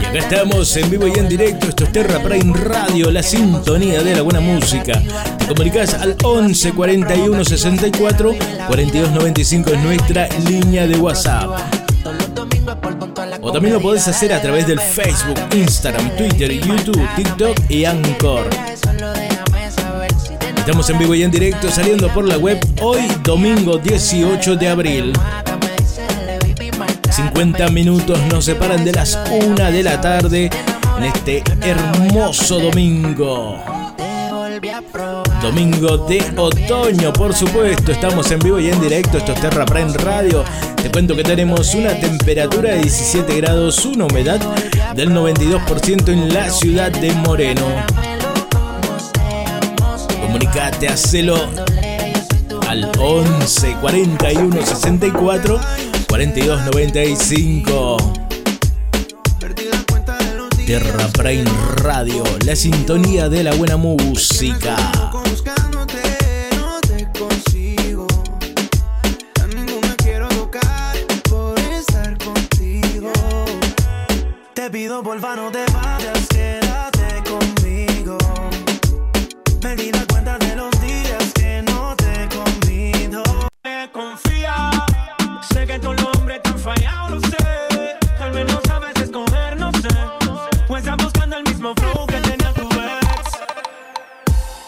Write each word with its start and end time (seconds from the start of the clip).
Y 0.00 0.06
acá 0.06 0.18
estamos 0.18 0.76
en 0.76 0.90
vivo 0.90 1.06
y 1.06 1.18
en 1.18 1.28
directo. 1.28 1.68
Esto 1.68 1.84
es 1.84 1.92
Terra 1.92 2.22
Prime 2.22 2.56
Radio, 2.56 3.10
la 3.10 3.22
sintonía 3.22 4.02
de 4.02 4.14
la 4.14 4.22
buena 4.22 4.40
música. 4.40 5.02
Te 5.38 5.46
comunicas 5.46 5.94
al 5.94 6.16
11 6.22 6.72
41 6.72 7.44
64 7.44 8.34
42 8.68 9.10
95 9.10 9.70
es 9.70 9.82
nuestra 9.82 10.28
línea 10.48 10.86
de 10.86 10.96
WhatsApp. 10.96 11.50
O 13.42 13.52
también 13.52 13.74
lo 13.74 13.80
podés 13.80 14.08
hacer 14.08 14.32
a 14.32 14.40
través 14.40 14.66
del 14.66 14.80
Facebook, 14.80 15.38
Instagram, 15.54 16.16
Twitter, 16.16 16.50
YouTube, 16.52 17.06
TikTok 17.16 17.58
y 17.68 17.84
Anchor. 17.84 18.48
Estamos 20.68 20.90
en 20.90 20.98
vivo 20.98 21.14
y 21.14 21.22
en 21.22 21.30
directo 21.30 21.70
saliendo 21.70 22.12
por 22.12 22.28
la 22.28 22.36
web 22.36 22.60
hoy 22.82 23.00
domingo 23.24 23.78
18 23.78 24.54
de 24.56 24.68
abril. 24.68 25.14
50 27.08 27.68
minutos 27.70 28.20
nos 28.30 28.44
separan 28.44 28.84
de 28.84 28.92
las 28.92 29.18
1 29.30 29.54
de 29.72 29.82
la 29.82 29.98
tarde 29.98 30.50
en 30.98 31.04
este 31.04 31.42
hermoso 31.62 32.60
domingo. 32.60 33.56
Domingo 35.40 35.96
de 36.06 36.22
otoño, 36.36 37.14
por 37.14 37.32
supuesto. 37.32 37.90
Estamos 37.90 38.30
en 38.30 38.38
vivo 38.40 38.60
y 38.60 38.68
en 38.68 38.78
directo. 38.78 39.16
Esto 39.16 39.32
es 39.32 39.40
Terra 39.40 39.64
Prime 39.64 39.94
Radio. 39.94 40.44
Te 40.76 40.90
cuento 40.90 41.16
que 41.16 41.22
tenemos 41.22 41.74
una 41.74 41.98
temperatura 41.98 42.74
de 42.74 42.82
17 42.82 43.36
grados, 43.38 43.86
una 43.86 44.04
humedad 44.04 44.38
del 44.94 45.14
92% 45.14 46.08
en 46.08 46.34
la 46.34 46.50
ciudad 46.50 46.92
de 46.92 47.10
Moreno. 47.14 47.64
Comunicate, 50.38 50.86
hacelo 50.86 51.34
al 52.68 52.92
11 52.96 53.76
41 53.80 54.64
64 54.64 55.60
42 56.08 56.64
95. 56.66 57.96
Terra 60.64 61.08
Prime 61.08 61.50
Radio, 61.78 62.22
la 62.46 62.54
sintonía 62.54 63.28
de 63.28 63.42
la 63.42 63.52
buena 63.56 63.76
música. 63.76 64.76
Te 74.54 74.70
pido 74.70 75.02
por 75.02 75.20
no 75.20 75.50
te 75.50 75.64
vayas, 75.72 76.28
quédate 76.28 77.24
conmigo. 77.28 78.18
Cuenta 79.60 80.07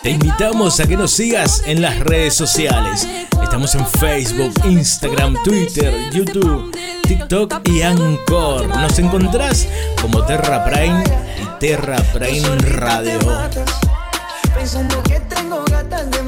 Te 0.02 0.10
invitamos 0.10 0.78
a 0.80 0.86
que 0.86 0.96
nos 0.96 1.10
sigas 1.10 1.62
en 1.66 1.82
las 1.82 1.98
redes 2.00 2.34
sociales. 2.34 3.06
Estamos 3.42 3.74
en 3.74 3.86
Facebook, 3.86 4.54
Instagram, 4.64 5.36
Twitter, 5.44 5.94
YouTube, 6.10 6.74
TikTok 7.02 7.68
y 7.68 7.82
Anchor. 7.82 8.66
Nos 8.68 8.98
encontrás 8.98 9.68
como 10.00 10.24
Terra 10.24 10.64
Prime 10.64 11.04
y 11.42 11.46
Terra 11.58 11.98
Prime 12.14 12.56
Radio. 12.60 13.18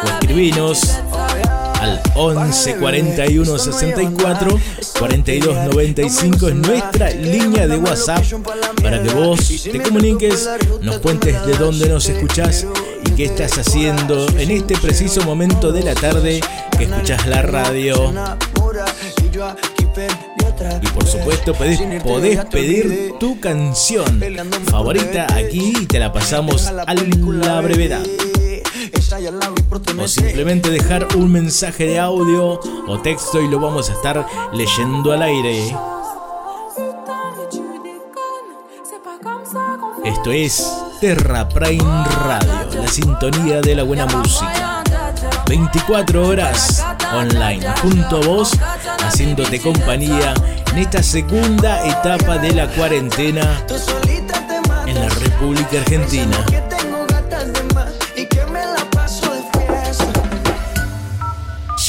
o 0.03 0.09
escribinos 0.09 1.01
al 1.83 2.01
11 2.15 2.77
41 2.77 3.59
64 3.59 4.61
42 4.99 5.57
95 5.75 6.49
es 6.49 6.55
nuestra 6.55 7.11
línea 7.11 7.67
de 7.67 7.77
WhatsApp 7.77 8.25
para 8.81 9.03
que 9.03 9.13
vos 9.13 9.63
te 9.65 9.83
comuniques, 9.83 10.49
nos 10.81 10.99
cuentes 10.99 11.45
de 11.45 11.55
dónde 11.57 11.89
nos 11.89 12.09
escuchás 12.09 12.67
y 13.05 13.11
qué 13.13 13.25
estás 13.25 13.59
haciendo 13.59 14.29
en 14.39 14.53
este 14.53 14.77
preciso 14.79 15.23
momento 15.23 15.73
de 15.73 15.83
la 15.83 15.95
tarde 15.95 16.41
que 16.79 16.85
escuchás 16.85 17.27
la 17.27 17.43
radio. 17.43 18.13
Y 20.81 20.87
por 20.87 21.07
supuesto 21.07 21.53
podés, 21.55 22.45
pedir 22.47 23.15
tu 23.19 23.41
canción 23.41 24.23
favorita 24.71 25.27
aquí 25.35 25.73
y 25.81 25.87
te 25.87 25.99
la 25.99 26.13
pasamos 26.13 26.69
a 26.69 26.95
la 26.95 27.61
brevedad 27.61 28.03
o 29.99 30.09
simplemente 30.09 30.71
dejar 30.71 31.07
un 31.17 31.31
mensaje 31.31 31.87
de 31.87 31.99
audio 31.99 32.61
o 32.87 33.01
texto 33.01 33.41
y 33.41 33.49
lo 33.49 33.61
vamos 33.61 33.89
a 33.91 33.93
estar 33.93 34.27
leyendo 34.53 35.13
al 35.13 35.23
aire. 35.23 35.75
Esto 40.05 40.33
es 40.33 40.67
Terra 41.01 41.49
Prime 41.49 42.05
Radio, 42.25 42.81
la 42.81 42.89
sintonía 42.89 43.61
de 43.61 43.75
la 43.75 43.83
buena 43.83 44.07
música. 44.07 44.83
24 45.47 46.27
horas 46.27 46.85
online 47.13 47.65
junto 47.83 48.17
a 48.17 48.27
vos, 48.27 48.53
haciéndote 49.05 49.61
compañía 49.61 50.35
en 50.73 50.79
esta 50.79 51.03
segunda 51.03 51.87
etapa 51.87 52.39
de 52.39 52.53
la 52.53 52.69
cuarentena 52.69 53.65
en 54.87 54.95
la 54.95 55.09
República 55.09 55.79
Argentina. 55.79 56.62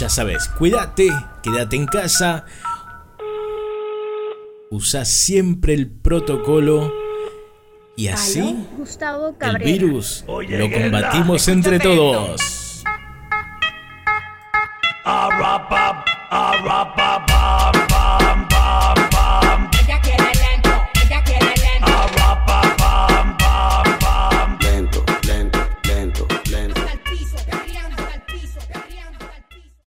Ya 0.04 0.10
sabes, 0.10 0.50
cuídate, 0.50 1.08
quédate 1.42 1.78
en 1.78 1.86
casa. 1.86 2.44
Usa 4.70 5.06
siempre 5.06 5.74
el 5.74 5.90
protocolo 5.90 6.92
y 7.96 8.10
así 8.10 8.68
Gustavo 8.78 9.34
el 9.40 9.58
virus 9.60 10.26
lo 10.28 10.70
combatimos 10.70 11.48
entre 11.48 11.80
todos. 11.80 12.63